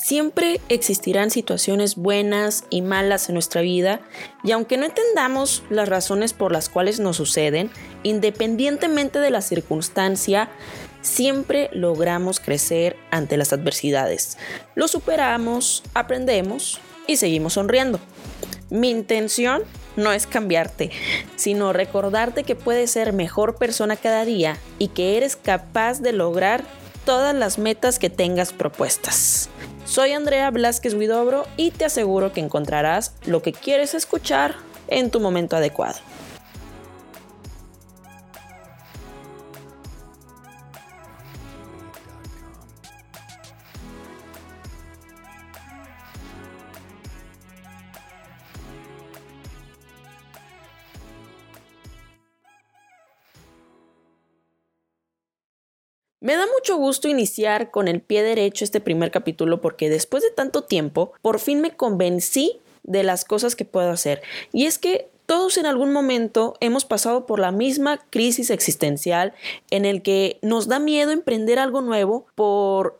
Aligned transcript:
Siempre 0.00 0.60
existirán 0.68 1.32
situaciones 1.32 1.96
buenas 1.96 2.62
y 2.70 2.82
malas 2.82 3.28
en 3.28 3.34
nuestra 3.34 3.62
vida 3.62 4.00
y 4.44 4.52
aunque 4.52 4.76
no 4.76 4.84
entendamos 4.84 5.64
las 5.70 5.88
razones 5.88 6.32
por 6.32 6.52
las 6.52 6.68
cuales 6.68 7.00
nos 7.00 7.16
suceden, 7.16 7.68
independientemente 8.04 9.18
de 9.18 9.30
la 9.30 9.42
circunstancia, 9.42 10.50
siempre 11.02 11.68
logramos 11.72 12.38
crecer 12.38 12.96
ante 13.10 13.36
las 13.36 13.52
adversidades. 13.52 14.38
Lo 14.76 14.86
superamos, 14.86 15.82
aprendemos 15.94 16.78
y 17.08 17.16
seguimos 17.16 17.54
sonriendo. 17.54 17.98
Mi 18.70 18.90
intención 18.90 19.62
no 19.96 20.12
es 20.12 20.28
cambiarte, 20.28 20.92
sino 21.34 21.72
recordarte 21.72 22.44
que 22.44 22.54
puedes 22.54 22.92
ser 22.92 23.12
mejor 23.12 23.56
persona 23.56 23.96
cada 23.96 24.24
día 24.24 24.58
y 24.78 24.88
que 24.88 25.16
eres 25.16 25.34
capaz 25.34 26.00
de 26.00 26.12
lograr 26.12 26.62
todas 27.04 27.34
las 27.34 27.58
metas 27.58 27.98
que 27.98 28.10
tengas 28.10 28.52
propuestas. 28.52 29.50
Soy 29.88 30.12
Andrea 30.12 30.50
Blasquez 30.50 30.92
Huidobro 30.92 31.46
y 31.56 31.70
te 31.70 31.86
aseguro 31.86 32.34
que 32.34 32.42
encontrarás 32.42 33.14
lo 33.24 33.40
que 33.40 33.54
quieres 33.54 33.94
escuchar 33.94 34.54
en 34.86 35.10
tu 35.10 35.18
momento 35.18 35.56
adecuado. 35.56 35.98
Me 56.20 56.34
da 56.34 56.46
mucho 56.46 56.76
gusto 56.76 57.06
iniciar 57.08 57.70
con 57.70 57.86
el 57.86 58.00
pie 58.00 58.24
derecho 58.24 58.64
este 58.64 58.80
primer 58.80 59.12
capítulo 59.12 59.60
porque 59.60 59.88
después 59.88 60.24
de 60.24 60.30
tanto 60.30 60.64
tiempo, 60.64 61.12
por 61.22 61.38
fin 61.38 61.60
me 61.60 61.76
convencí 61.76 62.58
de 62.82 63.04
las 63.04 63.24
cosas 63.24 63.54
que 63.54 63.64
puedo 63.64 63.90
hacer. 63.90 64.22
Y 64.52 64.66
es 64.66 64.78
que 64.78 65.10
todos 65.26 65.58
en 65.58 65.66
algún 65.66 65.92
momento 65.92 66.54
hemos 66.60 66.84
pasado 66.84 67.24
por 67.24 67.38
la 67.38 67.52
misma 67.52 67.98
crisis 68.10 68.50
existencial 68.50 69.32
en 69.70 69.84
el 69.84 70.02
que 70.02 70.38
nos 70.42 70.66
da 70.66 70.80
miedo 70.80 71.12
emprender 71.12 71.60
algo 71.60 71.82
nuevo 71.82 72.26
por 72.34 72.98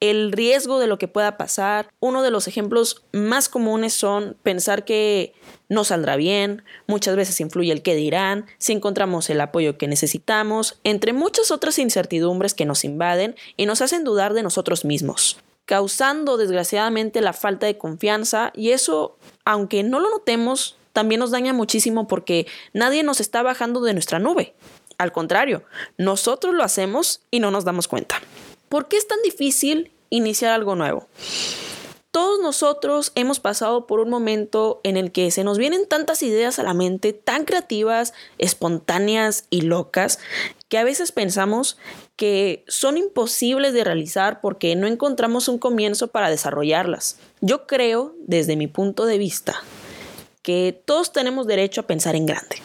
el 0.00 0.32
riesgo 0.32 0.78
de 0.78 0.86
lo 0.86 0.98
que 0.98 1.08
pueda 1.08 1.36
pasar. 1.36 1.88
Uno 2.00 2.22
de 2.22 2.30
los 2.30 2.48
ejemplos 2.48 3.04
más 3.12 3.48
comunes 3.48 3.92
son 3.92 4.36
pensar 4.42 4.84
que 4.84 5.34
no 5.68 5.84
saldrá 5.84 6.16
bien, 6.16 6.64
muchas 6.86 7.14
veces 7.16 7.40
influye 7.40 7.72
el 7.72 7.82
qué 7.82 7.94
dirán, 7.94 8.46
si 8.58 8.72
encontramos 8.72 9.30
el 9.30 9.40
apoyo 9.40 9.78
que 9.78 9.86
necesitamos, 9.86 10.80
entre 10.82 11.12
muchas 11.12 11.50
otras 11.50 11.78
incertidumbres 11.78 12.54
que 12.54 12.64
nos 12.64 12.84
invaden 12.84 13.36
y 13.56 13.66
nos 13.66 13.82
hacen 13.82 14.04
dudar 14.04 14.34
de 14.34 14.42
nosotros 14.42 14.84
mismos 14.84 15.38
causando 15.66 16.36
desgraciadamente 16.36 17.20
la 17.20 17.32
falta 17.32 17.66
de 17.66 17.78
confianza 17.78 18.50
y 18.56 18.72
eso, 18.72 19.16
aunque 19.44 19.84
no 19.84 20.00
lo 20.00 20.10
notemos, 20.10 20.76
también 20.92 21.20
nos 21.20 21.30
daña 21.30 21.52
muchísimo 21.52 22.08
porque 22.08 22.48
nadie 22.72 23.04
nos 23.04 23.20
está 23.20 23.44
bajando 23.44 23.80
de 23.80 23.92
nuestra 23.92 24.18
nube. 24.18 24.54
Al 24.98 25.12
contrario, 25.12 25.62
nosotros 25.96 26.56
lo 26.56 26.64
hacemos 26.64 27.22
y 27.30 27.38
no 27.38 27.52
nos 27.52 27.64
damos 27.64 27.86
cuenta. 27.86 28.20
¿Por 28.70 28.86
qué 28.86 28.98
es 28.98 29.08
tan 29.08 29.20
difícil 29.24 29.90
iniciar 30.10 30.52
algo 30.52 30.76
nuevo? 30.76 31.08
Todos 32.12 32.38
nosotros 32.38 33.10
hemos 33.16 33.40
pasado 33.40 33.88
por 33.88 33.98
un 33.98 34.08
momento 34.08 34.80
en 34.84 34.96
el 34.96 35.10
que 35.10 35.32
se 35.32 35.42
nos 35.42 35.58
vienen 35.58 35.88
tantas 35.88 36.22
ideas 36.22 36.60
a 36.60 36.62
la 36.62 36.72
mente, 36.72 37.12
tan 37.12 37.44
creativas, 37.44 38.12
espontáneas 38.38 39.44
y 39.50 39.62
locas, 39.62 40.20
que 40.68 40.78
a 40.78 40.84
veces 40.84 41.10
pensamos 41.10 41.78
que 42.14 42.64
son 42.68 42.96
imposibles 42.96 43.72
de 43.72 43.82
realizar 43.82 44.40
porque 44.40 44.76
no 44.76 44.86
encontramos 44.86 45.48
un 45.48 45.58
comienzo 45.58 46.06
para 46.06 46.30
desarrollarlas. 46.30 47.18
Yo 47.40 47.66
creo, 47.66 48.14
desde 48.20 48.54
mi 48.54 48.68
punto 48.68 49.04
de 49.04 49.18
vista, 49.18 49.64
que 50.42 50.80
todos 50.84 51.12
tenemos 51.12 51.48
derecho 51.48 51.80
a 51.80 51.86
pensar 51.88 52.14
en 52.14 52.26
grande. 52.26 52.58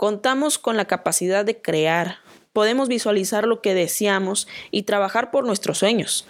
Contamos 0.00 0.56
con 0.56 0.78
la 0.78 0.86
capacidad 0.86 1.44
de 1.44 1.60
crear, 1.60 2.20
podemos 2.54 2.88
visualizar 2.88 3.46
lo 3.46 3.60
que 3.60 3.74
deseamos 3.74 4.48
y 4.70 4.84
trabajar 4.84 5.30
por 5.30 5.44
nuestros 5.44 5.76
sueños. 5.76 6.24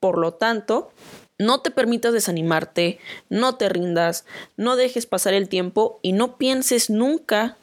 Por 0.00 0.16
lo 0.16 0.32
tanto, 0.32 0.90
no 1.36 1.60
te 1.60 1.70
permitas 1.70 2.14
desanimarte, 2.14 2.98
no 3.28 3.56
te 3.56 3.68
rindas, 3.68 4.24
no 4.56 4.74
dejes 4.74 5.04
pasar 5.04 5.34
el 5.34 5.50
tiempo 5.50 6.00
y 6.00 6.12
no 6.12 6.38
pienses 6.38 6.88
nunca 6.88 7.58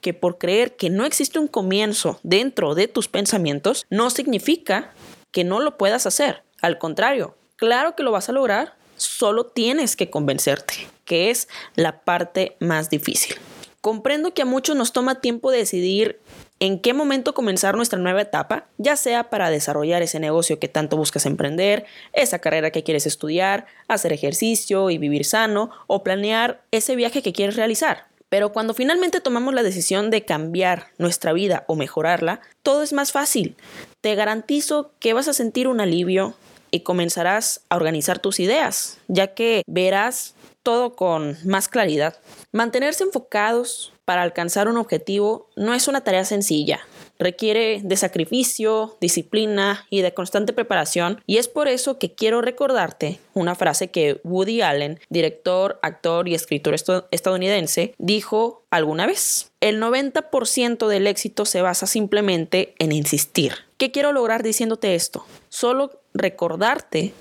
que 0.00 0.14
por 0.14 0.38
creer 0.38 0.76
que 0.76 0.88
no 0.88 1.04
existe 1.04 1.38
un 1.38 1.46
comienzo 1.46 2.18
dentro 2.22 2.74
de 2.74 2.88
tus 2.88 3.08
pensamientos, 3.08 3.84
no 3.90 4.08
significa 4.08 4.94
que 5.30 5.44
no 5.44 5.60
lo 5.60 5.76
puedas 5.76 6.06
hacer. 6.06 6.42
Al 6.62 6.78
contrario, 6.78 7.36
claro 7.56 7.96
que 7.96 8.02
lo 8.02 8.12
vas 8.12 8.30
a 8.30 8.32
lograr, 8.32 8.76
solo 8.96 9.44
tienes 9.44 9.94
que 9.94 10.08
convencerte, 10.08 10.88
que 11.04 11.28
es 11.28 11.48
la 11.74 12.00
parte 12.00 12.56
más 12.60 12.88
difícil. 12.88 13.36
Comprendo 13.82 14.32
que 14.32 14.42
a 14.42 14.46
muchos 14.46 14.76
nos 14.76 14.92
toma 14.92 15.20
tiempo 15.20 15.50
decidir 15.50 16.20
en 16.60 16.78
qué 16.78 16.94
momento 16.94 17.34
comenzar 17.34 17.74
nuestra 17.74 17.98
nueva 17.98 18.22
etapa, 18.22 18.66
ya 18.78 18.94
sea 18.94 19.28
para 19.28 19.50
desarrollar 19.50 20.02
ese 20.02 20.20
negocio 20.20 20.60
que 20.60 20.68
tanto 20.68 20.96
buscas 20.96 21.26
emprender, 21.26 21.84
esa 22.12 22.38
carrera 22.38 22.70
que 22.70 22.84
quieres 22.84 23.06
estudiar, 23.06 23.66
hacer 23.88 24.12
ejercicio 24.12 24.88
y 24.88 24.98
vivir 24.98 25.24
sano, 25.24 25.70
o 25.88 26.04
planear 26.04 26.62
ese 26.70 26.94
viaje 26.94 27.22
que 27.22 27.32
quieres 27.32 27.56
realizar. 27.56 28.06
Pero 28.28 28.52
cuando 28.52 28.72
finalmente 28.72 29.20
tomamos 29.20 29.52
la 29.52 29.64
decisión 29.64 30.10
de 30.10 30.24
cambiar 30.24 30.86
nuestra 30.98 31.32
vida 31.32 31.64
o 31.66 31.74
mejorarla, 31.74 32.40
todo 32.62 32.84
es 32.84 32.92
más 32.92 33.10
fácil. 33.10 33.56
Te 34.00 34.14
garantizo 34.14 34.92
que 35.00 35.12
vas 35.12 35.26
a 35.26 35.32
sentir 35.32 35.66
un 35.66 35.80
alivio 35.80 36.36
y 36.70 36.80
comenzarás 36.80 37.62
a 37.68 37.74
organizar 37.74 38.20
tus 38.20 38.38
ideas, 38.38 38.98
ya 39.08 39.34
que 39.34 39.64
verás 39.66 40.36
todo 40.62 40.94
con 40.94 41.36
más 41.44 41.68
claridad. 41.68 42.16
Mantenerse 42.52 43.04
enfocados 43.04 43.92
para 44.04 44.22
alcanzar 44.22 44.68
un 44.68 44.76
objetivo 44.76 45.48
no 45.56 45.74
es 45.74 45.88
una 45.88 46.02
tarea 46.02 46.24
sencilla. 46.24 46.80
Requiere 47.18 47.80
de 47.82 47.96
sacrificio, 47.96 48.96
disciplina 49.00 49.86
y 49.90 50.02
de 50.02 50.12
constante 50.12 50.52
preparación 50.52 51.22
y 51.26 51.38
es 51.38 51.48
por 51.48 51.68
eso 51.68 51.98
que 51.98 52.14
quiero 52.14 52.42
recordarte 52.42 53.20
una 53.32 53.54
frase 53.54 53.90
que 53.90 54.20
Woody 54.24 54.60
Allen, 54.60 54.98
director, 55.08 55.78
actor 55.82 56.28
y 56.28 56.34
escritor 56.34 56.74
estadounidense, 57.10 57.94
dijo 57.98 58.64
alguna 58.70 59.06
vez. 59.06 59.52
El 59.60 59.80
90% 59.80 60.88
del 60.88 61.06
éxito 61.06 61.44
se 61.44 61.62
basa 61.62 61.86
simplemente 61.86 62.74
en 62.78 62.90
insistir. 62.92 63.54
¿Qué 63.76 63.92
quiero 63.92 64.12
lograr 64.12 64.42
diciéndote 64.42 64.94
esto? 64.94 65.24
Solo 65.48 66.00
recordarte 66.12 67.12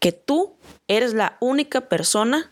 que 0.00 0.10
tú 0.10 0.54
eres 0.88 1.14
la 1.14 1.36
única 1.40 1.82
persona 1.82 2.50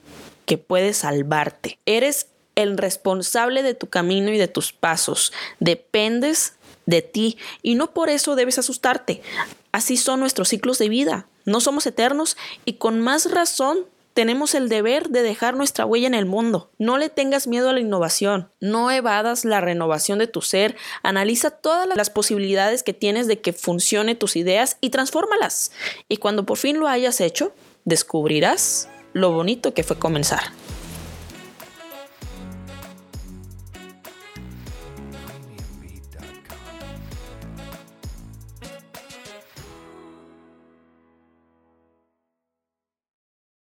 que 0.50 0.58
puede 0.58 0.94
salvarte. 0.94 1.78
Eres 1.86 2.26
el 2.56 2.76
responsable 2.76 3.62
de 3.62 3.74
tu 3.74 3.86
camino 3.86 4.32
y 4.32 4.36
de 4.36 4.48
tus 4.48 4.72
pasos. 4.72 5.32
Dependes 5.60 6.54
de 6.86 7.02
ti 7.02 7.38
y 7.62 7.76
no 7.76 7.94
por 7.94 8.08
eso 8.08 8.34
debes 8.34 8.58
asustarte. 8.58 9.22
Así 9.70 9.96
son 9.96 10.18
nuestros 10.18 10.48
ciclos 10.48 10.78
de 10.78 10.88
vida. 10.88 11.28
No 11.44 11.60
somos 11.60 11.86
eternos 11.86 12.36
y 12.64 12.72
con 12.78 13.00
más 13.00 13.30
razón 13.30 13.86
tenemos 14.12 14.56
el 14.56 14.68
deber 14.68 15.10
de 15.10 15.22
dejar 15.22 15.54
nuestra 15.54 15.86
huella 15.86 16.08
en 16.08 16.14
el 16.14 16.26
mundo. 16.26 16.72
No 16.78 16.98
le 16.98 17.10
tengas 17.10 17.46
miedo 17.46 17.70
a 17.70 17.72
la 17.72 17.78
innovación, 17.78 18.50
no 18.58 18.90
evadas 18.90 19.44
la 19.44 19.60
renovación 19.60 20.18
de 20.18 20.26
tu 20.26 20.42
ser, 20.42 20.74
analiza 21.04 21.52
todas 21.52 21.86
las 21.96 22.10
posibilidades 22.10 22.82
que 22.82 22.92
tienes 22.92 23.28
de 23.28 23.40
que 23.40 23.52
funcione 23.52 24.16
tus 24.16 24.34
ideas 24.34 24.78
y 24.80 24.90
transfórmalas. 24.90 25.70
Y 26.08 26.16
cuando 26.16 26.44
por 26.44 26.58
fin 26.58 26.80
lo 26.80 26.88
hayas 26.88 27.20
hecho, 27.20 27.52
descubrirás 27.84 28.88
lo 29.12 29.32
bonito 29.32 29.74
que 29.74 29.82
fue 29.82 29.98
comenzar. 29.98 30.40